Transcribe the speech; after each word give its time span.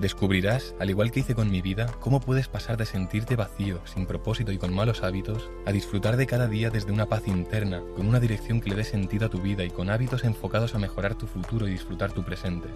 Descubrirás, 0.00 0.74
al 0.80 0.90
igual 0.90 1.12
que 1.12 1.20
hice 1.20 1.36
con 1.36 1.50
mi 1.50 1.62
vida, 1.62 1.86
cómo 2.00 2.20
puedes 2.20 2.48
pasar 2.48 2.76
de 2.76 2.84
sentirte 2.84 3.36
vacío, 3.36 3.80
sin 3.86 4.06
propósito 4.06 4.50
y 4.50 4.58
con 4.58 4.74
malos 4.74 5.04
hábitos, 5.04 5.50
a 5.66 5.72
disfrutar 5.72 6.16
de 6.16 6.26
cada 6.26 6.48
día 6.48 6.70
desde 6.70 6.90
una 6.90 7.06
paz 7.06 7.28
interna, 7.28 7.80
con 7.94 8.08
una 8.08 8.18
dirección 8.18 8.60
que 8.60 8.70
le 8.70 8.76
dé 8.76 8.84
sentido 8.84 9.26
a 9.26 9.30
tu 9.30 9.40
vida 9.40 9.64
y 9.64 9.70
con 9.70 9.90
hábitos 9.90 10.24
enfocados 10.24 10.74
a 10.74 10.78
mejorar 10.78 11.14
tu 11.14 11.28
futuro 11.28 11.68
y 11.68 11.72
disfrutar 11.72 12.12
tu 12.12 12.24
presente. 12.24 12.68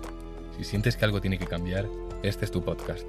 Si 0.57 0.63
sientes 0.63 0.97
que 0.97 1.05
algo 1.05 1.21
tiene 1.21 1.39
que 1.39 1.47
cambiar, 1.47 1.89
este 2.23 2.45
es 2.45 2.53
tu 2.53 2.65
podcast. 2.65 3.07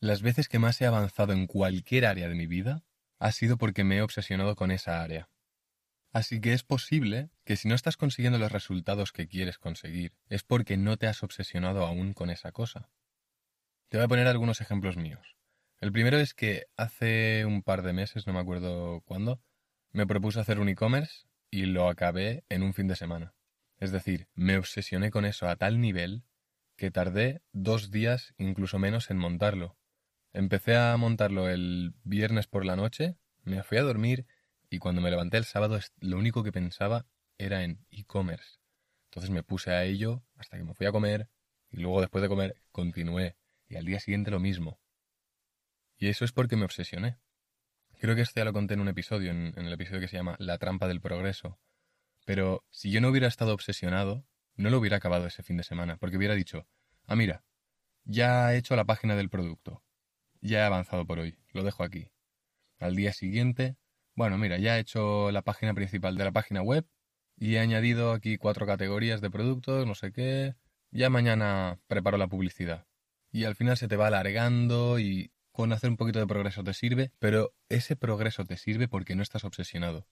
Las 0.00 0.22
veces 0.22 0.48
que 0.48 0.58
más 0.58 0.80
he 0.80 0.86
avanzado 0.86 1.34
en 1.34 1.46
cualquier 1.46 2.06
área 2.06 2.28
de 2.28 2.34
mi 2.34 2.46
vida 2.46 2.82
ha 3.18 3.30
sido 3.30 3.58
porque 3.58 3.84
me 3.84 3.98
he 3.98 4.02
obsesionado 4.02 4.56
con 4.56 4.70
esa 4.70 5.02
área. 5.02 5.28
Así 6.12 6.40
que 6.40 6.54
es 6.54 6.62
posible 6.62 7.30
que 7.44 7.56
si 7.56 7.68
no 7.68 7.74
estás 7.74 7.96
consiguiendo 7.96 8.38
los 8.38 8.52
resultados 8.52 9.12
que 9.12 9.26
quieres 9.26 9.58
conseguir, 9.58 10.12
es 10.28 10.42
porque 10.42 10.76
no 10.76 10.96
te 10.96 11.06
has 11.06 11.22
obsesionado 11.22 11.84
aún 11.84 12.12
con 12.12 12.30
esa 12.30 12.52
cosa. 12.52 12.90
Te 13.88 13.98
voy 13.98 14.04
a 14.04 14.08
poner 14.08 14.26
algunos 14.26 14.60
ejemplos 14.60 14.96
míos. 14.96 15.36
El 15.80 15.92
primero 15.92 16.18
es 16.18 16.34
que 16.34 16.66
hace 16.76 17.44
un 17.44 17.62
par 17.62 17.82
de 17.82 17.92
meses, 17.92 18.26
no 18.26 18.32
me 18.32 18.38
acuerdo 18.38 19.02
cuándo, 19.04 19.42
me 19.90 20.06
propuse 20.06 20.40
hacer 20.40 20.60
un 20.60 20.68
e-commerce 20.68 21.26
y 21.50 21.66
lo 21.66 21.88
acabé 21.88 22.44
en 22.48 22.62
un 22.62 22.72
fin 22.72 22.86
de 22.86 22.96
semana. 22.96 23.34
Es 23.78 23.90
decir, 23.90 24.28
me 24.34 24.56
obsesioné 24.56 25.10
con 25.10 25.24
eso 25.24 25.48
a 25.48 25.56
tal 25.56 25.80
nivel 25.80 26.22
que 26.76 26.90
tardé 26.90 27.42
dos 27.52 27.90
días, 27.90 28.32
incluso 28.38 28.78
menos, 28.78 29.10
en 29.10 29.18
montarlo. 29.18 29.76
Empecé 30.32 30.76
a 30.76 30.96
montarlo 30.96 31.48
el 31.48 31.92
viernes 32.04 32.46
por 32.46 32.64
la 32.64 32.76
noche, 32.76 33.16
me 33.42 33.62
fui 33.62 33.78
a 33.78 33.82
dormir 33.82 34.26
y 34.70 34.78
cuando 34.78 35.02
me 35.02 35.10
levanté 35.10 35.36
el 35.36 35.44
sábado, 35.44 35.78
lo 35.98 36.16
único 36.16 36.42
que 36.42 36.52
pensaba 36.52 37.06
era 37.44 37.64
en 37.64 37.84
e-commerce. 37.90 38.58
Entonces 39.06 39.30
me 39.30 39.42
puse 39.42 39.70
a 39.72 39.84
ello 39.84 40.24
hasta 40.36 40.56
que 40.56 40.64
me 40.64 40.74
fui 40.74 40.86
a 40.86 40.92
comer 40.92 41.28
y 41.70 41.78
luego 41.78 42.00
después 42.00 42.22
de 42.22 42.28
comer 42.28 42.62
continué. 42.70 43.36
Y 43.68 43.76
al 43.76 43.84
día 43.84 44.00
siguiente 44.00 44.30
lo 44.30 44.40
mismo. 44.40 44.80
Y 45.96 46.08
eso 46.08 46.24
es 46.24 46.32
porque 46.32 46.56
me 46.56 46.64
obsesioné. 46.64 47.18
Creo 47.98 48.14
que 48.14 48.22
esto 48.22 48.40
ya 48.40 48.44
lo 48.44 48.52
conté 48.52 48.74
en 48.74 48.80
un 48.80 48.88
episodio, 48.88 49.30
en, 49.30 49.54
el 49.56 49.72
episodio 49.72 50.00
que 50.00 50.08
se 50.08 50.16
llama 50.16 50.36
La 50.38 50.58
trampa 50.58 50.88
del 50.88 51.00
progreso. 51.00 51.58
Pero 52.24 52.64
si 52.70 52.90
yo 52.90 53.00
no 53.00 53.08
hubiera 53.08 53.28
estado 53.28 53.54
obsesionado, 53.54 54.26
no 54.56 54.70
lo 54.70 54.78
hubiera 54.78 54.96
acabado 54.96 55.26
ese 55.26 55.42
fin 55.42 55.56
de 55.56 55.62
semana, 55.62 55.96
porque 55.96 56.16
hubiera 56.16 56.34
dicho, 56.34 56.66
ah, 57.04 57.16
mira, 57.16 57.44
ya 58.04 58.52
he 58.52 58.58
hecho 58.58 58.76
la 58.76 58.84
página 58.84 59.16
del 59.16 59.30
producto, 59.30 59.82
ya 60.40 60.60
he 60.60 60.62
avanzado 60.62 61.06
por 61.06 61.20
hoy, 61.20 61.38
lo 61.52 61.62
dejo 61.62 61.84
aquí. 61.84 62.10
Al 62.78 62.96
día 62.96 63.12
siguiente 63.12 63.76
bueno, 64.14 64.36
mira, 64.36 64.58
ya 64.58 64.76
he 64.76 64.80
hecho 64.80 65.30
la 65.30 65.42
página 65.42 65.72
principal 65.74 66.16
de 66.16 66.24
la 66.24 66.32
página 66.32 66.62
web 66.62 66.86
y 67.36 67.56
he 67.56 67.60
añadido 67.60 68.12
aquí 68.12 68.36
cuatro 68.38 68.66
categorías 68.66 69.20
de 69.20 69.30
productos, 69.30 69.86
no 69.86 69.94
sé 69.94 70.12
qué. 70.12 70.54
Ya 70.90 71.10
mañana 71.10 71.80
preparo 71.86 72.18
la 72.18 72.28
publicidad. 72.28 72.86
Y 73.30 73.44
al 73.44 73.56
final 73.56 73.76
se 73.76 73.88
te 73.88 73.96
va 73.96 74.08
alargando 74.08 74.98
y 74.98 75.32
con 75.52 75.72
hacer 75.72 75.90
un 75.90 75.96
poquito 75.96 76.18
de 76.18 76.26
progreso 76.26 76.64
te 76.64 76.74
sirve, 76.74 77.12
pero 77.18 77.54
ese 77.68 77.96
progreso 77.96 78.44
te 78.44 78.56
sirve 78.56 78.88
porque 78.88 79.14
no 79.14 79.22
estás 79.22 79.44
obsesionado. 79.44 80.06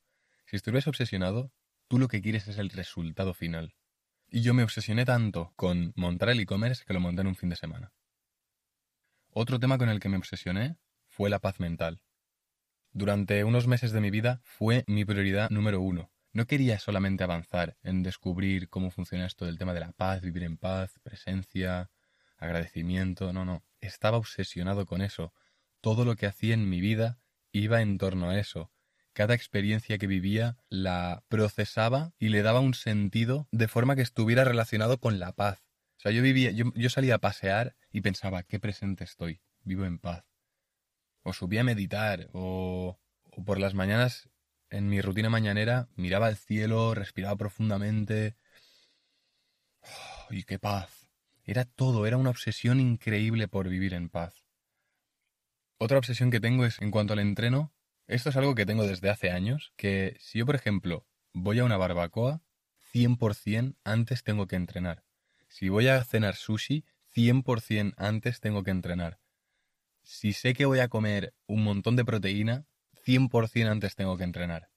Si 0.46 0.56
estuvieras 0.56 0.86
obsesionado, 0.86 1.52
tú 1.88 1.98
lo 1.98 2.08
que 2.08 2.22
quieres 2.22 2.48
es 2.48 2.58
el 2.58 2.70
resultado 2.70 3.34
final. 3.34 3.74
Y 4.28 4.42
yo 4.42 4.54
me 4.54 4.62
obsesioné 4.62 5.04
tanto 5.04 5.52
con 5.56 5.92
montar 5.96 6.30
el 6.30 6.40
e-commerce 6.40 6.84
que 6.86 6.94
lo 6.94 7.00
monté 7.00 7.22
en 7.22 7.28
un 7.28 7.36
fin 7.36 7.48
de 7.48 7.56
semana. 7.56 7.92
Otro 9.32 9.58
tema 9.58 9.78
con 9.78 9.88
el 9.88 10.00
que 10.00 10.08
me 10.08 10.16
obsesioné 10.16 10.76
fue 11.06 11.30
la 11.30 11.38
paz 11.38 11.60
mental. 11.60 12.02
Durante 12.92 13.44
unos 13.44 13.66
meses 13.66 13.92
de 13.92 14.00
mi 14.00 14.10
vida 14.10 14.40
fue 14.44 14.84
mi 14.86 15.04
prioridad 15.04 15.50
número 15.50 15.80
uno. 15.80 16.10
No 16.32 16.46
quería 16.46 16.78
solamente 16.78 17.24
avanzar 17.24 17.76
en 17.82 18.02
descubrir 18.02 18.68
cómo 18.68 18.90
funciona 18.90 19.26
esto 19.26 19.46
del 19.46 19.58
tema 19.58 19.74
de 19.74 19.80
la 19.80 19.92
paz, 19.92 20.20
vivir 20.20 20.44
en 20.44 20.56
paz, 20.56 20.98
presencia, 21.02 21.90
agradecimiento, 22.36 23.32
no, 23.32 23.44
no. 23.44 23.64
Estaba 23.80 24.18
obsesionado 24.18 24.86
con 24.86 25.02
eso. 25.02 25.32
Todo 25.80 26.04
lo 26.04 26.16
que 26.16 26.26
hacía 26.26 26.54
en 26.54 26.68
mi 26.68 26.80
vida 26.80 27.18
iba 27.52 27.82
en 27.82 27.98
torno 27.98 28.30
a 28.30 28.38
eso. 28.38 28.70
Cada 29.12 29.34
experiencia 29.34 29.98
que 29.98 30.06
vivía 30.06 30.56
la 30.68 31.24
procesaba 31.28 32.12
y 32.18 32.28
le 32.28 32.42
daba 32.42 32.60
un 32.60 32.74
sentido 32.74 33.48
de 33.50 33.66
forma 33.66 33.96
que 33.96 34.02
estuviera 34.02 34.44
relacionado 34.44 34.98
con 35.00 35.18
la 35.18 35.32
paz. 35.32 35.64
O 35.98 36.00
sea, 36.00 36.12
yo 36.12 36.22
vivía, 36.22 36.50
yo, 36.52 36.90
salía 36.90 37.16
a 37.16 37.18
pasear 37.18 37.76
y 37.90 38.02
pensaba, 38.02 38.44
qué 38.44 38.60
presente 38.60 39.04
estoy, 39.04 39.40
vivo 39.64 39.84
en 39.84 39.98
paz 39.98 40.30
o 41.22 41.32
subía 41.32 41.60
a 41.60 41.64
meditar, 41.64 42.28
o, 42.32 42.98
o 43.30 43.44
por 43.44 43.58
las 43.58 43.74
mañanas, 43.74 44.28
en 44.70 44.88
mi 44.88 45.00
rutina 45.00 45.30
mañanera, 45.30 45.88
miraba 45.96 46.26
al 46.26 46.36
cielo, 46.36 46.94
respiraba 46.94 47.36
profundamente. 47.36 48.36
¡Y 50.30 50.44
qué 50.44 50.58
paz! 50.58 51.08
Era 51.44 51.64
todo, 51.64 52.06
era 52.06 52.16
una 52.16 52.30
obsesión 52.30 52.80
increíble 52.80 53.48
por 53.48 53.68
vivir 53.68 53.94
en 53.94 54.08
paz. 54.08 54.44
Otra 55.78 55.98
obsesión 55.98 56.30
que 56.30 56.40
tengo 56.40 56.64
es 56.64 56.80
en 56.80 56.90
cuanto 56.90 57.14
al 57.14 57.18
entreno. 57.18 57.72
Esto 58.06 58.30
es 58.30 58.36
algo 58.36 58.54
que 58.54 58.66
tengo 58.66 58.86
desde 58.86 59.10
hace 59.10 59.30
años, 59.30 59.72
que 59.76 60.16
si 60.20 60.38
yo, 60.38 60.46
por 60.46 60.54
ejemplo, 60.54 61.06
voy 61.32 61.58
a 61.58 61.64
una 61.64 61.76
barbacoa, 61.76 62.42
100% 62.92 63.76
antes 63.84 64.22
tengo 64.22 64.46
que 64.46 64.56
entrenar. 64.56 65.04
Si 65.48 65.68
voy 65.68 65.88
a 65.88 66.02
cenar 66.04 66.36
sushi, 66.36 66.84
100% 67.14 67.94
antes 67.96 68.40
tengo 68.40 68.62
que 68.62 68.70
entrenar 68.70 69.20
si 70.02 70.32
sé 70.32 70.54
que 70.54 70.66
voy 70.66 70.80
a 70.80 70.88
comer 70.88 71.34
un 71.46 71.62
montón 71.62 71.96
de 71.96 72.04
proteína, 72.04 72.66
100% 73.04 73.70
antes 73.70 73.96
tengo 73.96 74.16
que 74.16 74.24
entrenar. 74.24 74.70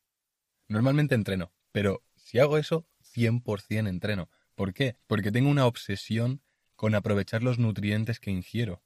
Normalmente 0.68 1.16
entreno, 1.16 1.54
pero 1.72 2.04
si 2.16 2.40
hago 2.40 2.58
eso, 2.58 2.88
100% 3.02 3.88
entreno. 3.88 4.30
¿Por 4.56 4.74
qué? 4.74 4.98
Porque 5.08 5.32
tengo 5.32 5.50
una 5.50 5.66
obsesión 5.66 6.42
con 6.76 6.96
aprovechar 6.96 7.44
los 7.44 7.60
nutrientes 7.60 8.20
que 8.20 8.32
ingiero. 8.32 8.84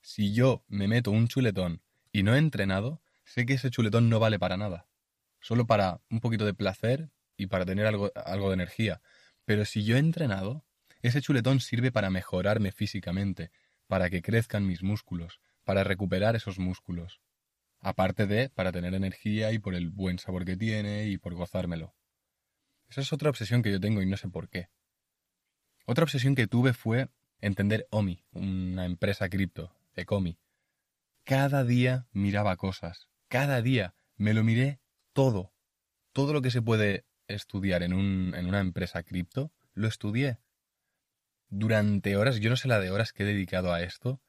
Si 0.00 0.32
yo 0.32 0.64
me 0.68 0.88
meto 0.88 1.10
un 1.10 1.28
chuletón 1.28 1.82
y 2.12 2.22
no 2.22 2.34
he 2.34 2.38
entrenado, 2.38 3.02
sé 3.24 3.46
que 3.46 3.54
ese 3.54 3.70
chuletón 3.70 4.08
no 4.08 4.20
vale 4.20 4.38
para 4.38 4.56
nada. 4.56 4.88
Solo 5.40 5.66
para 5.66 6.00
un 6.10 6.20
poquito 6.20 6.44
de 6.44 6.54
placer 6.54 7.10
y 7.36 7.46
para 7.46 7.64
tener 7.64 7.86
algo, 7.86 8.10
algo 8.14 8.48
de 8.48 8.54
energía. 8.54 9.02
Pero 9.44 9.64
si 9.64 9.84
yo 9.84 9.96
he 9.96 10.00
entrenado, 10.00 10.64
ese 11.02 11.20
chuletón 11.20 11.60
sirve 11.60 11.92
para 11.92 12.10
mejorarme 12.10 12.72
físicamente, 12.72 13.50
para 13.86 14.10
que 14.10 14.22
crezcan 14.22 14.66
mis 14.66 14.82
músculos, 14.82 15.40
para 15.64 15.84
recuperar 15.84 16.36
esos 16.36 16.58
músculos. 16.58 17.20
Aparte 17.80 18.26
de 18.26 18.50
para 18.50 18.72
tener 18.72 18.94
energía 18.94 19.52
y 19.52 19.58
por 19.58 19.74
el 19.74 19.90
buen 19.90 20.18
sabor 20.18 20.44
que 20.44 20.56
tiene 20.56 21.06
y 21.06 21.18
por 21.18 21.34
gozármelo. 21.34 21.94
Esa 22.88 23.02
es 23.02 23.12
otra 23.12 23.30
obsesión 23.30 23.62
que 23.62 23.70
yo 23.70 23.80
tengo 23.80 24.02
y 24.02 24.06
no 24.06 24.16
sé 24.16 24.28
por 24.28 24.48
qué. 24.48 24.70
Otra 25.86 26.04
obsesión 26.04 26.34
que 26.34 26.46
tuve 26.46 26.72
fue 26.72 27.08
entender 27.40 27.86
OMI, 27.90 28.24
una 28.32 28.84
empresa 28.84 29.28
cripto, 29.28 29.74
Ecomi. 29.94 30.38
Cada 31.24 31.64
día 31.64 32.08
miraba 32.12 32.56
cosas. 32.56 33.08
Cada 33.28 33.62
día 33.62 33.94
me 34.16 34.34
lo 34.34 34.42
miré 34.44 34.80
todo. 35.12 35.52
Todo 36.12 36.32
lo 36.32 36.42
que 36.42 36.50
se 36.50 36.62
puede 36.62 37.04
estudiar 37.26 37.82
en, 37.82 37.92
un, 37.92 38.34
en 38.34 38.46
una 38.46 38.60
empresa 38.60 39.02
cripto, 39.02 39.52
lo 39.74 39.86
estudié. 39.88 40.38
Durante 41.50 42.16
horas, 42.16 42.40
yo 42.40 42.50
no 42.50 42.56
sé 42.56 42.68
la 42.68 42.80
de 42.80 42.90
horas 42.90 43.12
que 43.12 43.22
he 43.22 43.26
dedicado 43.26 43.72
a 43.72 43.82
esto, 43.82 44.20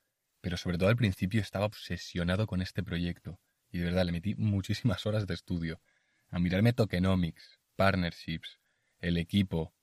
pero 0.41 0.57
sobre 0.57 0.77
todo 0.77 0.89
al 0.89 0.95
principio 0.95 1.41
estaba 1.41 1.65
obsesionado 1.65 2.47
con 2.47 2.61
este 2.61 2.83
proyecto 2.83 3.39
y 3.71 3.79
de 3.79 3.85
verdad 3.85 4.05
le 4.05 4.11
metí 4.11 4.35
muchísimas 4.35 5.05
horas 5.05 5.27
de 5.27 5.33
estudio 5.33 5.81
a 6.29 6.39
mirarme 6.39 6.73
tokenomics, 6.73 7.59
partnerships, 7.75 8.59
el 8.99 9.17
equipo, 9.17 9.73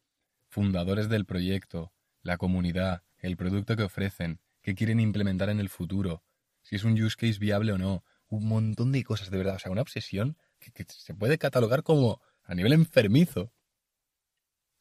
fundadores 0.48 1.08
del 1.08 1.24
proyecto, 1.24 1.92
la 2.22 2.36
comunidad, 2.36 3.02
el 3.18 3.36
producto 3.36 3.76
que 3.76 3.82
ofrecen, 3.82 4.40
qué 4.62 4.74
quieren 4.74 5.00
implementar 5.00 5.48
en 5.48 5.60
el 5.60 5.68
futuro, 5.68 6.22
si 6.62 6.76
es 6.76 6.84
un 6.84 7.00
use 7.00 7.16
case 7.16 7.38
viable 7.38 7.72
o 7.72 7.78
no, 7.78 8.04
un 8.28 8.48
montón 8.48 8.92
de 8.92 9.04
cosas 9.04 9.30
de 9.30 9.38
verdad, 9.38 9.56
o 9.56 9.58
sea, 9.58 9.72
una 9.72 9.82
obsesión 9.82 10.36
que, 10.58 10.72
que 10.72 10.84
se 10.88 11.14
puede 11.14 11.38
catalogar 11.38 11.82
como 11.82 12.20
a 12.42 12.54
nivel 12.54 12.72
enfermizo. 12.72 13.52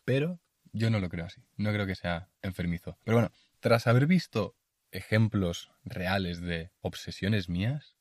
Pero 0.04 0.40
yo 0.72 0.90
no 0.90 1.00
lo 1.00 1.10
creo 1.10 1.26
así, 1.26 1.42
no 1.58 1.72
creo 1.72 1.86
que 1.86 1.96
sea 1.96 2.30
enfermizo. 2.42 2.98
Pero 3.04 3.18
bueno, 3.18 3.32
tras 3.60 3.88
haber 3.88 4.08
visto 4.08 4.56
ejemplos 4.96 5.72
reales 5.84 6.42
de 6.42 6.72
obsesiones 6.82 7.50
mías, 7.50 7.96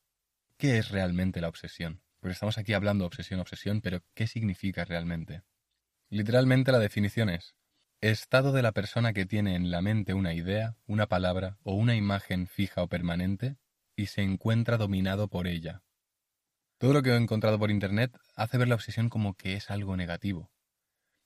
¿qué 0.57 0.79
es 0.79 0.91
realmente 0.91 1.41
la 1.41 1.49
obsesión? 1.49 2.03
Porque 2.21 2.33
estamos 2.33 2.57
aquí 2.59 2.73
hablando 2.73 3.05
obsesión, 3.05 3.41
obsesión, 3.41 3.81
pero 3.81 4.03
¿qué 4.15 4.27
significa 4.27 4.85
realmente? 4.85 5.43
Literalmente 6.09 6.73
la 6.73 6.79
definición 6.79 7.29
es 7.29 7.55
estado 8.01 8.53
de 8.53 8.63
la 8.63 8.73
persona 8.73 9.13
que 9.13 9.27
tiene 9.27 9.57
en 9.57 9.71
la 9.71 9.81
mente 9.81 10.15
una 10.15 10.35
idea, 10.35 10.77
una 10.87 11.07
palabra 11.07 11.59
o 11.63 11.75
una 11.75 11.97
imagen 11.97 12.47
fija 12.47 12.83
o 12.83 12.89
permanente 12.89 13.57
y 13.97 14.07
se 14.07 14.23
encuentra 14.23 14.77
dominado 14.77 15.29
por 15.29 15.47
ella. 15.47 15.83
Todo 16.79 16.93
lo 16.93 17.03
que 17.03 17.11
he 17.11 17.17
encontrado 17.17 17.59
por 17.59 17.71
Internet 17.71 18.17
hace 18.35 18.59
ver 18.59 18.69
la 18.69 18.75
obsesión 18.75 19.09
como 19.09 19.35
que 19.35 19.55
es 19.55 19.71
algo 19.71 19.97
negativo. 19.97 20.53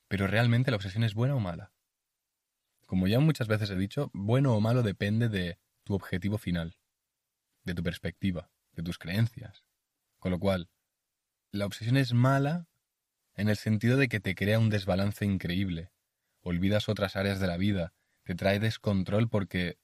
Pero 0.08 0.26
realmente 0.26 0.70
la 0.70 0.76
obsesión 0.76 1.04
es 1.04 1.14
buena 1.14 1.34
o 1.34 1.40
mala. 1.40 1.72
Como 2.88 3.06
ya 3.06 3.20
muchas 3.20 3.48
veces 3.48 3.68
he 3.68 3.76
dicho, 3.76 4.10
bueno 4.14 4.54
o 4.54 4.62
malo 4.62 4.82
depende 4.82 5.28
de 5.28 5.58
tu 5.84 5.92
objetivo 5.94 6.38
final, 6.38 6.78
de 7.64 7.74
tu 7.74 7.82
perspectiva, 7.82 8.50
de 8.72 8.82
tus 8.82 8.96
creencias. 8.96 9.66
Con 10.18 10.32
lo 10.32 10.38
cual, 10.38 10.70
la 11.52 11.66
obsesión 11.66 11.98
es 11.98 12.14
mala 12.14 12.66
en 13.34 13.50
el 13.50 13.56
sentido 13.56 13.98
de 13.98 14.08
que 14.08 14.20
te 14.20 14.34
crea 14.34 14.58
un 14.58 14.70
desbalance 14.70 15.26
increíble. 15.26 15.90
Olvidas 16.40 16.88
otras 16.88 17.14
áreas 17.14 17.40
de 17.40 17.46
la 17.46 17.58
vida, 17.58 17.92
te 18.22 18.34
trae 18.34 18.58
descontrol 18.58 19.28
porque 19.28 19.76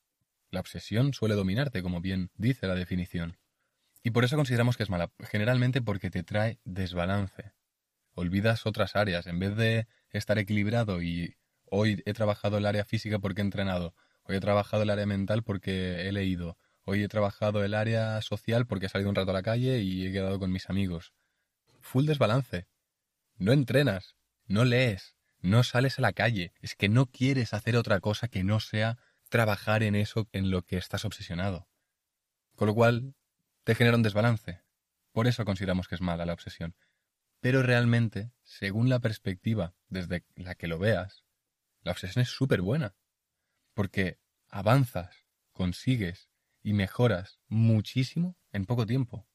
la 0.51 0.61
obsesión 0.61 1.13
suele 1.13 1.35
dominarte, 1.35 1.83
como 1.83 2.01
bien 2.01 2.31
dice 2.37 2.67
la 2.67 2.75
definición. 2.75 3.37
Y 4.03 4.13
por 4.13 4.25
eso 4.25 4.37
consideramos 4.37 4.79
que 4.79 4.83
es 4.83 4.89
mala, 4.89 5.13
generalmente 5.21 5.83
porque 5.83 6.09
te 6.09 6.23
trae 6.23 6.59
desbalance. 6.65 7.53
Olvidas 8.15 8.65
otras 8.65 8.97
áreas, 8.97 9.27
en 9.27 9.41
vez 9.41 9.57
de 9.57 9.89
estar 10.09 10.39
equilibrado 10.39 11.03
y 11.03 11.37
hoy 11.75 12.03
he 12.07 12.13
trabajado 12.13 12.59
el 12.59 12.67
área 12.67 12.85
física 12.85 13.19
porque 13.19 13.41
he 13.41 13.45
entrenado, 13.45 13.95
hoy 14.23 14.37
he 14.37 14.41
trabajado 14.41 14.85
el 14.85 14.91
área 14.91 15.07
mental 15.07 15.43
porque 15.43 16.09
he 16.09 16.13
leído, 16.13 16.57
hoy 16.85 17.03
he 17.03 17.09
trabajado 17.09 17.65
el 17.65 17.75
área 17.75 18.21
social 18.23 18.67
porque 18.67 18.87
he 18.87 18.89
salido 18.89 19.11
un 19.11 19.17
rato 19.17 19.31
a 19.31 19.35
la 19.35 19.43
calle 19.43 19.81
y 19.81 20.07
he 20.07 20.13
quedado 20.13 20.39
con 20.39 20.53
mis 20.53 20.71
amigos. 20.71 21.13
Full 21.81 22.07
desbalance. 22.07 22.69
No 23.37 23.53
entrenas, 23.53 24.15
no 24.47 24.65
lees, 24.65 25.17
no 25.41 25.65
sales 25.65 25.99
a 25.99 26.03
la 26.03 26.13
calle, 26.13 26.53
es 26.61 26.77
que 26.77 26.89
no 26.89 27.07
quieres 27.07 27.53
hacer 27.53 27.77
otra 27.77 28.01
cosa 28.01 28.29
que 28.29 28.45
no 28.45 28.61
sea 28.61 28.99
trabajar 29.29 29.83
en 29.83 29.97
eso 29.97 30.29
en 30.33 30.51
lo 30.51 30.63
que 30.63 30.77
estás 30.77 31.05
obsesionado. 31.05 31.69
Con 32.55 32.69
lo 32.69 32.75
cual, 32.75 33.15
te 33.65 33.75
genera 33.75 33.97
un 33.97 34.03
desbalance. 34.03 34.63
Por 35.13 35.27
eso 35.27 35.45
consideramos 35.45 35.89
que 35.89 35.97
es 35.97 36.01
mala 36.01 36.25
la 36.25 36.33
obsesión. 36.33 36.77
Pero 37.41 37.63
realmente, 37.63 38.31
según 38.43 38.89
la 38.89 39.01
perspectiva 39.01 39.75
desde 39.89 40.25
la 40.37 40.55
que 40.55 40.69
lo 40.69 40.79
veas, 40.79 41.24
la 41.85 41.93
obsesión 41.93 42.23
es 42.23 42.31
súper 42.31 42.63
buena. 42.63 42.97
Porque 43.75 44.19
avanzas, 44.49 45.27
consigues 45.53 46.29
y 46.63 46.73
mejoras 46.73 47.41
muchísimo 47.47 48.37
en 48.53 48.65
poco 48.65 48.87
tiempo. 48.87 49.29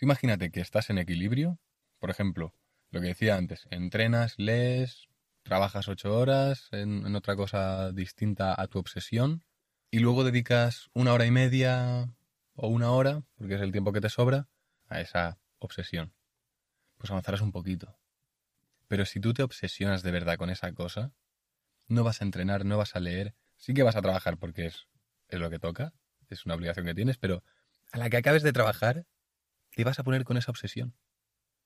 imagínate 0.00 0.50
que 0.50 0.60
estás 0.60 0.88
en 0.88 0.98
equilibrio, 0.98 1.60
por 1.98 2.08
ejemplo, 2.10 2.54
lo 2.90 3.00
que 3.00 3.08
decía 3.08 3.36
antes, 3.36 3.68
entrenas, 3.70 4.38
lees, 4.38 5.08
trabajas 5.42 5.88
ocho 5.88 6.16
horas 6.16 6.68
en, 6.72 7.14
otra 7.14 7.36
cosa 7.36 7.92
distinta 7.92 8.58
a 8.58 8.66
tu 8.66 8.78
obsesión 8.78 9.44
y 9.90 9.98
luego 9.98 10.24
dedicas 10.24 10.88
una 10.94 11.12
hora 11.12 11.26
y 11.26 11.30
media 11.30 12.14
o 12.54 12.68
una 12.68 12.92
hora, 12.92 13.22
porque 13.36 13.56
es 13.56 13.60
el 13.60 13.72
tiempo 13.72 13.92
que 13.92 14.00
te 14.00 14.08
sobra, 14.08 14.48
a 14.88 15.00
esa 15.00 15.38
obsesión. 15.58 16.14
Pues 16.96 17.10
avanzarás 17.10 17.42
un 17.42 17.52
poquito. 17.52 17.98
Pero 18.90 19.06
si 19.06 19.20
tú 19.20 19.32
te 19.32 19.44
obsesionas 19.44 20.02
de 20.02 20.10
verdad 20.10 20.36
con 20.36 20.50
esa 20.50 20.72
cosa, 20.72 21.12
no 21.86 22.02
vas 22.02 22.22
a 22.22 22.24
entrenar, 22.24 22.64
no 22.64 22.76
vas 22.76 22.96
a 22.96 22.98
leer, 22.98 23.36
sí 23.56 23.72
que 23.72 23.84
vas 23.84 23.94
a 23.94 24.02
trabajar 24.02 24.36
porque 24.36 24.66
es, 24.66 24.88
es 25.28 25.38
lo 25.38 25.48
que 25.48 25.60
toca, 25.60 25.92
es 26.28 26.44
una 26.44 26.56
obligación 26.56 26.86
que 26.86 26.94
tienes, 26.96 27.16
pero 27.16 27.44
a 27.92 27.98
la 27.98 28.10
que 28.10 28.16
acabes 28.16 28.42
de 28.42 28.52
trabajar, 28.52 29.06
te 29.76 29.84
vas 29.84 30.00
a 30.00 30.02
poner 30.02 30.24
con 30.24 30.38
esa 30.38 30.50
obsesión. 30.50 30.96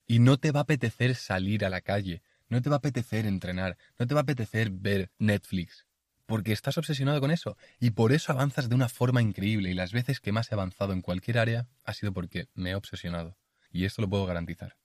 Y 0.07 0.19
no 0.19 0.37
te 0.37 0.53
va 0.53 0.61
a 0.61 0.63
apetecer 0.65 1.15
salir 1.15 1.65
a 1.65 1.71
la 1.71 1.81
calle, 1.81 2.21
no 2.49 2.61
te 2.61 2.69
va 2.69 2.77
a 2.77 2.81
apetecer 2.81 3.25
entrenar, 3.25 3.79
no 3.99 4.07
te 4.07 4.13
va 4.13 4.21
a 4.21 4.25
apetecer 4.25 4.69
ver 4.69 5.11
Netflix, 5.17 5.87
porque 6.27 6.53
estás 6.53 6.77
obsesionado 6.77 7.23
con 7.23 7.31
eso 7.31 7.57
y 7.81 7.93
por 7.93 8.13
eso 8.13 8.33
avanzas 8.33 8.69
de 8.69 8.75
una 8.75 8.91
forma 8.91 9.23
increíble 9.23 9.71
y 9.71 9.75
las 9.75 9.93
veces 9.93 10.21
que 10.21 10.33
más 10.33 10.53
he 10.53 10.57
avanzado 10.57 10.93
en 10.93 11.01
cualquier 11.01 11.39
área 11.39 11.69
ha 11.85 11.95
sido 11.95 12.13
porque 12.13 12.51
me 12.53 12.73
he 12.73 12.75
obsesionado 12.75 13.39
y 13.73 13.87
esto 13.87 14.03
lo 14.03 14.11
puedo 14.11 14.27
garantizar. 14.27 14.77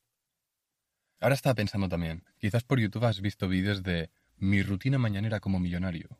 Ahora 1.20 1.36
estaba 1.36 1.56
pensando 1.56 1.90
también, 1.90 2.24
quizás 2.38 2.64
por 2.64 2.80
YouTube 2.80 3.06
has 3.06 3.22
visto 3.22 3.48
vídeos 3.48 3.84
de 3.84 4.10
mi 4.38 4.64
rutina 4.64 4.98
mañanera 4.98 5.40
como 5.40 5.60
millonario. 5.60 6.20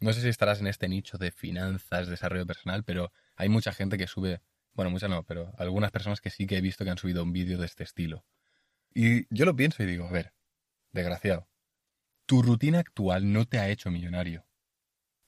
No 0.00 0.12
sé 0.12 0.22
si 0.22 0.28
estarás 0.28 0.60
en 0.60 0.66
este 0.66 0.88
nicho 0.88 1.18
de 1.18 1.30
finanzas, 1.30 2.08
desarrollo 2.08 2.46
personal, 2.46 2.82
pero 2.82 3.12
hay 3.36 3.48
mucha 3.48 3.72
gente 3.72 3.98
que 3.98 4.06
sube 4.06 4.40
bueno, 4.74 4.90
muchas 4.90 5.10
no, 5.10 5.22
pero 5.24 5.52
algunas 5.58 5.90
personas 5.90 6.20
que 6.20 6.30
sí 6.30 6.46
que 6.46 6.56
he 6.56 6.60
visto 6.60 6.84
que 6.84 6.90
han 6.90 6.98
subido 6.98 7.22
un 7.22 7.32
vídeo 7.32 7.58
de 7.58 7.66
este 7.66 7.84
estilo. 7.84 8.24
Y 8.94 9.26
yo 9.34 9.44
lo 9.44 9.54
pienso 9.54 9.82
y 9.82 9.86
digo, 9.86 10.06
a 10.06 10.10
ver, 10.10 10.32
desgraciado, 10.92 11.48
tu 12.26 12.42
rutina 12.42 12.78
actual 12.78 13.32
no 13.32 13.44
te 13.46 13.58
ha 13.58 13.68
hecho 13.68 13.90
millonario. 13.90 14.46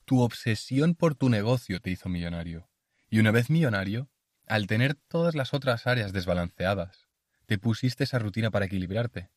Tu 0.05 0.19
obsesión 0.21 0.95
por 0.95 1.15
tu 1.15 1.29
negocio 1.29 1.79
te 1.79 1.91
hizo 1.91 2.09
millonario. 2.09 2.69
Y 3.09 3.19
una 3.19 3.31
vez 3.31 3.49
millonario, 3.49 4.09
al 4.47 4.67
tener 4.67 4.95
todas 4.95 5.35
las 5.35 5.53
otras 5.53 5.87
áreas 5.87 6.13
desbalanceadas, 6.13 7.04
te 7.45 7.57
pusiste 7.57 8.03
esa 8.03 8.19
rutina 8.19 8.51
para 8.51 8.65
equilibrarte. 8.65 9.29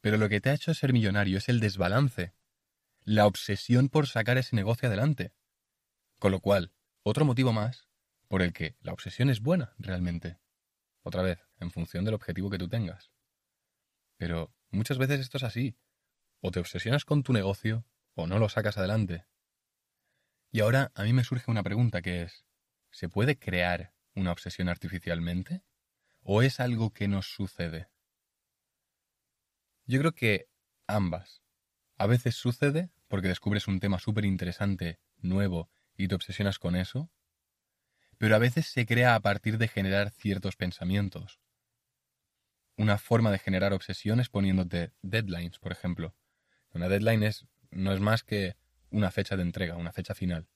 Pero 0.00 0.16
lo 0.16 0.28
que 0.28 0.40
te 0.40 0.50
ha 0.50 0.54
hecho 0.54 0.74
ser 0.74 0.92
millonario 0.92 1.38
es 1.38 1.48
el 1.48 1.60
desbalance, 1.60 2.34
la 3.04 3.26
obsesión 3.26 3.88
por 3.88 4.06
sacar 4.06 4.38
ese 4.38 4.56
negocio 4.56 4.88
adelante. 4.88 5.34
Con 6.18 6.32
lo 6.32 6.40
cual, 6.40 6.72
otro 7.02 7.24
motivo 7.24 7.52
más 7.52 7.88
por 8.28 8.42
el 8.42 8.52
que 8.52 8.76
la 8.80 8.92
obsesión 8.92 9.30
es 9.30 9.40
buena 9.40 9.74
realmente. 9.78 10.38
Otra 11.02 11.22
vez, 11.22 11.38
en 11.60 11.70
función 11.70 12.04
del 12.04 12.14
objetivo 12.14 12.50
que 12.50 12.58
tú 12.58 12.68
tengas. 12.68 13.10
Pero 14.16 14.54
muchas 14.70 14.98
veces 14.98 15.20
esto 15.20 15.36
es 15.36 15.42
así. 15.42 15.76
O 16.40 16.50
te 16.50 16.60
obsesionas 16.60 17.04
con 17.04 17.22
tu 17.22 17.32
negocio 17.32 17.86
o 18.14 18.26
no 18.26 18.38
lo 18.38 18.48
sacas 18.48 18.78
adelante. 18.78 19.26
Y 20.50 20.60
ahora 20.60 20.92
a 20.94 21.02
mí 21.02 21.12
me 21.12 21.24
surge 21.24 21.50
una 21.50 21.62
pregunta 21.62 22.00
que 22.00 22.22
es, 22.22 22.44
¿se 22.90 23.08
puede 23.08 23.38
crear 23.38 23.92
una 24.14 24.32
obsesión 24.32 24.68
artificialmente? 24.68 25.62
¿O 26.26 26.40
es 26.40 26.58
algo 26.58 26.90
que 26.90 27.06
nos 27.06 27.26
sucede? 27.26 27.88
Yo 29.84 29.98
creo 30.00 30.12
que 30.12 30.48
ambas. 30.86 31.42
A 31.98 32.06
veces 32.06 32.34
sucede 32.34 32.90
porque 33.08 33.28
descubres 33.28 33.68
un 33.68 33.78
tema 33.78 33.98
súper 33.98 34.24
interesante, 34.24 34.98
nuevo, 35.18 35.68
y 35.98 36.08
te 36.08 36.14
obsesionas 36.14 36.58
con 36.58 36.76
eso, 36.76 37.10
pero 38.16 38.34
a 38.34 38.38
veces 38.38 38.66
se 38.66 38.86
crea 38.86 39.14
a 39.14 39.20
partir 39.20 39.58
de 39.58 39.68
generar 39.68 40.10
ciertos 40.10 40.56
pensamientos. 40.56 41.40
Una 42.78 42.96
forma 42.96 43.30
de 43.30 43.38
generar 43.38 43.74
obsesiones 43.74 44.30
poniéndote 44.30 44.92
deadlines, 45.02 45.58
por 45.58 45.72
ejemplo. 45.72 46.16
Una 46.72 46.88
deadline 46.88 47.22
es, 47.22 47.46
no 47.70 47.92
es 47.92 48.00
más 48.00 48.24
que 48.24 48.56
una 48.88 49.10
fecha 49.10 49.36
de 49.36 49.42
entrega, 49.42 49.76
una 49.76 49.92
fecha 49.92 50.14
final. 50.14 50.48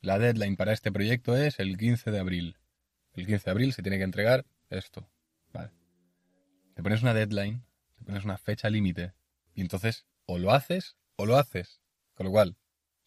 La 0.00 0.18
deadline 0.18 0.56
para 0.56 0.72
este 0.72 0.90
proyecto 0.90 1.36
es 1.36 1.60
el 1.60 1.76
15 1.76 2.10
de 2.10 2.18
abril. 2.18 2.58
El 3.12 3.26
15 3.26 3.44
de 3.44 3.50
abril 3.50 3.72
se 3.74 3.82
tiene 3.82 3.98
que 3.98 4.04
entregar 4.04 4.46
esto. 4.70 5.08
Vale. 5.52 5.72
Te 6.74 6.82
pones 6.82 7.02
una 7.02 7.14
deadline, 7.14 7.64
te 7.96 8.04
pones 8.04 8.24
una 8.24 8.38
fecha 8.38 8.70
límite, 8.70 9.12
y 9.54 9.60
entonces 9.60 10.06
o 10.26 10.38
lo 10.38 10.52
haces 10.52 10.96
o 11.16 11.26
lo 11.26 11.36
haces. 11.36 11.80
Con 12.14 12.26
lo 12.26 12.32
cual, 12.32 12.56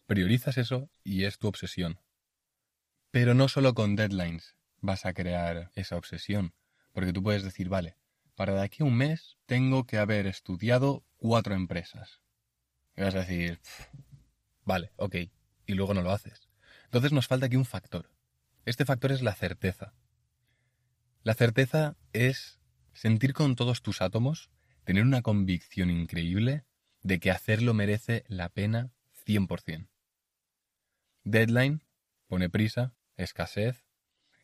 priorizas 0.06 0.58
eso 0.58 0.90
y 1.02 1.24
es 1.24 1.38
tu 1.38 1.48
obsesión. 1.48 2.00
Pero 3.10 3.34
no 3.34 3.48
solo 3.48 3.74
con 3.74 3.96
deadlines 3.96 4.56
vas 4.80 5.06
a 5.06 5.14
crear 5.14 5.70
esa 5.74 5.96
obsesión, 5.96 6.54
porque 6.92 7.12
tú 7.12 7.22
puedes 7.22 7.42
decir, 7.42 7.68
vale, 7.68 7.96
para 8.34 8.54
de 8.54 8.62
aquí 8.62 8.82
a 8.82 8.86
un 8.86 8.96
mes 8.96 9.38
tengo 9.46 9.86
que 9.86 9.98
haber 9.98 10.26
estudiado 10.26 11.04
cuatro 11.16 11.54
empresas. 11.54 12.20
Y 12.96 13.02
vas 13.02 13.14
a 13.14 13.20
decir, 13.20 13.60
vale, 14.64 14.92
ok, 14.96 15.16
y 15.66 15.74
luego 15.74 15.94
no 15.94 16.02
lo 16.02 16.10
haces. 16.10 16.48
Entonces 16.84 17.12
nos 17.12 17.26
falta 17.26 17.46
aquí 17.46 17.56
un 17.56 17.64
factor. 17.64 18.10
Este 18.64 18.84
factor 18.84 19.12
es 19.12 19.22
la 19.22 19.34
certeza. 19.34 19.94
La 21.24 21.32
certeza 21.32 21.96
es 22.12 22.60
sentir 22.92 23.32
con 23.32 23.56
todos 23.56 23.80
tus 23.80 24.02
átomos, 24.02 24.50
tener 24.84 25.04
una 25.04 25.22
convicción 25.22 25.88
increíble 25.88 26.66
de 27.02 27.18
que 27.18 27.30
hacerlo 27.30 27.72
merece 27.72 28.24
la 28.28 28.50
pena 28.50 28.92
100%. 29.26 29.88
Deadline 31.24 31.82
pone 32.26 32.50
prisa, 32.50 32.94
escasez, 33.16 33.86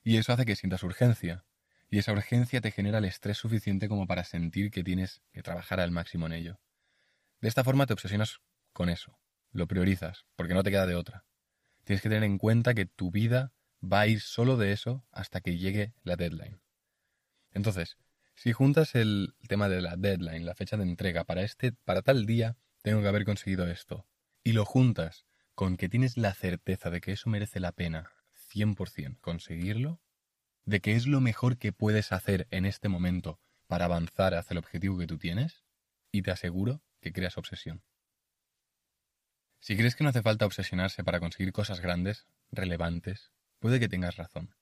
y 0.03 0.17
eso 0.17 0.33
hace 0.33 0.47
que 0.47 0.57
sientas 0.57 0.83
urgencia, 0.83 1.45
y 1.91 1.99
esa 1.99 2.13
urgencia 2.13 2.63
te 2.63 2.71
genera 2.71 2.97
el 2.97 3.05
estrés 3.05 3.37
suficiente 3.37 3.87
como 3.87 4.07
para 4.07 4.25
sentir 4.25 4.71
que 4.71 4.83
tienes 4.83 5.21
que 5.35 5.43
trabajar 5.43 5.81
al 5.81 5.91
máximo 5.91 6.29
en 6.29 6.33
ello. 6.33 6.61
De 7.43 7.49
esta 7.49 7.63
forma 7.63 7.85
te 7.85 7.93
obsesionas 7.93 8.41
con 8.73 8.89
eso, 8.89 9.19
lo 9.53 9.69
priorizas, 9.69 10.25
porque 10.35 10.55
no 10.55 10.63
te 10.63 10.71
queda 10.71 10.87
de 10.87 10.95
otra. 10.95 11.27
Tienes 11.85 12.01
que 12.01 12.09
tener 12.09 12.25
en 12.25 12.39
cuenta 12.39 12.73
que 12.73 12.87
tu 12.87 13.11
vida 13.11 13.53
va 13.85 14.01
a 14.01 14.07
ir 14.07 14.23
solo 14.23 14.57
de 14.57 14.73
eso 14.73 15.05
hasta 15.13 15.43
que 15.43 15.59
llegue 15.59 15.93
la 16.05 16.17
deadline. 16.17 16.59
Entonces, 17.53 17.99
si 18.35 18.53
juntas 18.53 18.95
el 18.95 19.35
tema 19.49 19.69
de 19.69 19.83
la 19.83 19.97
deadline, 19.97 20.47
la 20.47 20.55
fecha 20.55 20.77
de 20.77 20.85
entrega, 20.85 21.25
para 21.25 21.43
este, 21.43 21.73
para 21.73 22.03
tal 22.03 22.27
día, 22.27 22.57
tengo 22.83 23.03
que 23.03 23.09
haber 23.09 23.25
conseguido 23.25 23.67
esto, 23.67 24.07
y 24.43 24.53
lo 24.53 24.65
juntas 24.65 25.27
con 25.55 25.77
que 25.77 25.89
tienes 25.89 26.17
la 26.17 26.33
certeza 26.33 26.91
de 26.91 27.01
que 27.01 27.13
eso 27.13 27.29
merece 27.29 27.61
la 27.61 27.73
pena 27.73 28.11
100% 28.51 29.19
conseguirlo, 29.21 30.01
de 30.65 30.81
que 30.81 30.97
es 30.97 31.07
lo 31.07 31.21
mejor 31.21 31.59
que 31.59 31.73
puedes 31.73 32.13
hacer 32.13 32.47
en 32.51 32.65
este 32.65 32.89
momento 32.89 33.41
para 33.67 33.85
avanzar 33.85 34.35
hacia 34.35 34.55
el 34.55 34.59
objetivo 34.59 34.99
que 34.99 35.07
tú 35.07 35.19
tienes, 35.19 35.65
y 36.13 36.23
te 36.23 36.31
aseguro 36.31 36.83
que 37.01 37.13
creas 37.13 37.37
obsesión. 37.37 37.83
Si 39.61 39.77
crees 39.77 39.95
que 39.95 40.05
no 40.05 40.11
hace 40.11 40.23
falta 40.23 40.47
obsesionarse 40.47 41.05
para 41.05 41.21
conseguir 41.21 41.53
cosas 41.53 41.81
grandes, 41.81 42.27
relevantes, 42.51 43.33
puede 43.59 43.79
que 43.79 43.89
tengas 43.89 44.17
razón. 44.17 44.55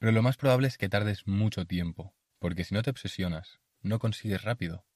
Pero 0.00 0.12
lo 0.12 0.22
más 0.22 0.38
probable 0.38 0.66
es 0.66 0.78
que 0.78 0.88
tardes 0.88 1.26
mucho 1.26 1.66
tiempo, 1.66 2.16
porque 2.38 2.64
si 2.64 2.74
no 2.74 2.80
te 2.80 2.88
obsesionas, 2.88 3.60
no 3.82 3.98
consigues 3.98 4.42
rápido. 4.42 4.86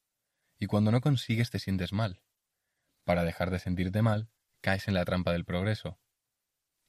Y 0.58 0.66
cuando 0.66 0.90
no 0.90 1.02
consigues 1.02 1.50
te 1.50 1.58
sientes 1.58 1.92
mal. 1.92 2.23
Para 3.04 3.23
dejar 3.23 3.50
de 3.50 3.58
sentirte 3.58 4.00
mal, 4.00 4.30
caes 4.62 4.88
en 4.88 4.94
la 4.94 5.04
trampa 5.04 5.32
del 5.32 5.44
progreso. 5.44 6.00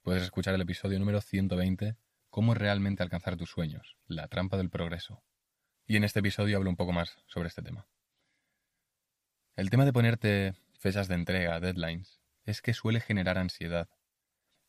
Puedes 0.02 0.24
escuchar 0.24 0.54
el 0.54 0.62
episodio 0.62 0.98
número 0.98 1.20
120, 1.20 1.98
Cómo 2.30 2.54
realmente 2.54 3.04
alcanzar 3.04 3.36
tus 3.36 3.50
sueños, 3.50 3.98
la 4.08 4.30
trampa 4.30 4.56
del 4.56 4.70
progreso. 4.70 5.22
Y 5.86 5.98
en 5.98 6.06
este 6.06 6.20
episodio 6.20 6.56
hablo 6.56 6.70
un 6.70 6.78
poco 6.78 6.94
más 6.94 7.18
sobre 7.28 7.50
este 7.50 7.62
tema. 7.62 7.88
El 9.58 9.70
tema 9.70 9.84
de 9.84 9.92
ponerte 9.92 10.54
fechas 10.80 11.10
de 11.10 11.16
entrega, 11.16 11.60
deadlines, 11.60 12.22
es 12.46 12.62
que 12.62 12.74
suele 12.74 13.02
generar 13.02 13.38
ansiedad. 13.38 13.90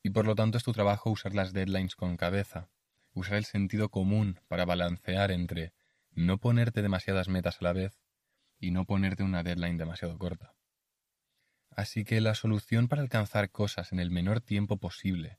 Y 0.02 0.10
por 0.10 0.26
lo 0.26 0.34
tanto 0.34 0.58
es 0.58 0.64
tu 0.64 0.72
trabajo 0.72 1.10
usar 1.10 1.34
las 1.34 1.52
deadlines 1.52 1.94
con 1.94 2.16
cabeza, 2.16 2.70
usar 3.16 3.38
el 3.38 3.46
sentido 3.46 3.88
común 3.88 4.38
para 4.46 4.66
balancear 4.66 5.30
entre 5.30 5.72
no 6.12 6.38
ponerte 6.38 6.82
demasiadas 6.82 7.28
metas 7.28 7.56
a 7.60 7.64
la 7.64 7.72
vez 7.72 7.98
y 8.58 8.70
no 8.70 8.84
ponerte 8.84 9.22
una 9.22 9.42
deadline 9.42 9.78
demasiado 9.78 10.18
corta. 10.18 10.54
Así 11.70 12.04
que 12.04 12.20
la 12.20 12.34
solución 12.34 12.88
para 12.88 13.02
alcanzar 13.02 13.50
cosas 13.50 13.92
en 13.92 14.00
el 14.00 14.10
menor 14.10 14.40
tiempo 14.40 14.76
posible 14.76 15.38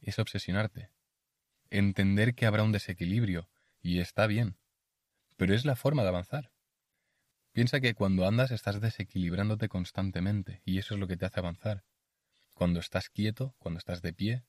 es 0.00 0.18
obsesionarte. 0.18 0.90
Entender 1.70 2.34
que 2.34 2.46
habrá 2.46 2.62
un 2.62 2.72
desequilibrio, 2.72 3.48
y 3.82 4.00
está 4.00 4.26
bien. 4.26 4.56
Pero 5.36 5.54
es 5.54 5.64
la 5.64 5.76
forma 5.76 6.02
de 6.02 6.08
avanzar. 6.08 6.50
Piensa 7.52 7.80
que 7.80 7.94
cuando 7.94 8.26
andas 8.26 8.50
estás 8.50 8.80
desequilibrándote 8.80 9.68
constantemente, 9.68 10.62
y 10.64 10.78
eso 10.78 10.94
es 10.94 11.00
lo 11.00 11.06
que 11.06 11.16
te 11.16 11.26
hace 11.26 11.40
avanzar. 11.40 11.84
Cuando 12.54 12.80
estás 12.80 13.10
quieto, 13.10 13.54
cuando 13.58 13.78
estás 13.78 14.00
de 14.00 14.12
pie, 14.12 14.44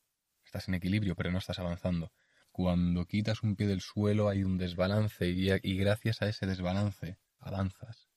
estás 0.46 0.68
en 0.68 0.76
equilibrio, 0.76 1.16
pero 1.16 1.32
no 1.32 1.38
estás 1.38 1.60
avanzando. 1.60 2.12
Cuando 2.62 3.06
quitas 3.06 3.42
un 3.42 3.56
pie 3.56 3.68
del 3.68 3.80
suelo 3.80 4.28
hay 4.28 4.44
un 4.44 4.58
desbalance 4.58 5.30
y, 5.30 5.78
gracias 5.78 6.22
a 6.22 6.28
ese 6.28 6.46
desbalance 6.46 7.18
avanzas. 7.40 8.10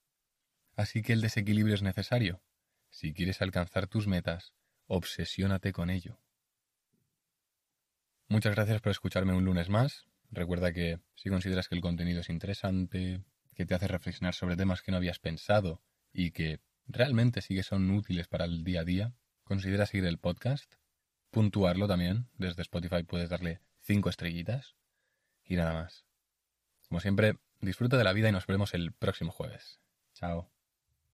Así 0.75 1.01
que 1.01 1.13
el 1.13 1.21
desequilibrio 1.21 1.77
es 1.77 1.83
necesario. 1.83 2.43
Si 2.91 3.15
quieres 3.15 3.41
alcanzar 3.41 3.87
tus 3.87 4.09
metas, 4.09 4.53
obsesiónate 4.89 5.73
con 5.73 5.91
ello. 5.91 6.19
Muchas 8.27 8.57
gracias 8.57 8.81
por 8.81 8.91
escucharme 8.91 9.33
un 9.33 9.45
lunes 9.45 9.69
más. 9.69 10.07
Recuerda 10.33 10.73
que 10.73 10.99
si 11.15 11.29
consideras 11.31 11.69
que 11.69 11.77
el 11.77 11.81
contenido 11.81 12.23
es 12.23 12.29
interesante, 12.29 13.23
que 13.55 13.65
te 13.65 13.77
hace 13.77 13.87
reflexionar 13.87 14.35
sobre 14.35 14.57
temas 14.57 14.83
que 14.83 14.91
no 14.91 14.97
habías 14.97 15.21
pensado 15.21 15.85
y 16.13 16.33
que 16.33 16.59
realmente 16.89 17.43
sí 17.43 17.55
que 17.55 17.63
son 17.63 17.89
útiles 17.93 18.27
para 18.27 18.47
el 18.47 18.65
día 18.65 18.81
a 18.81 18.85
día, 18.85 19.15
considera 19.45 19.87
seguir 19.87 20.07
el 20.07 20.19
podcast, 20.19 20.75
puntuarlo 21.31 21.87
también. 21.87 22.27
Desde 22.39 22.63
Spotify 22.63 23.05
puedes 23.05 23.31
darle 23.31 23.61
cinco 23.83 24.09
estrellitas 24.09 24.77
y 25.45 25.57
nada 25.57 25.75
más. 25.75 26.05
Como 26.89 27.01
siempre, 27.01 27.39
disfruta 27.61 27.97
de 27.97 28.05
la 28.05 28.13
vida 28.13 28.29
y 28.29 28.33
nos 28.33 28.47
vemos 28.47 28.75
el 28.75 28.93
próximo 28.93 29.33
jueves. 29.33 29.81
Chao. 30.15 30.52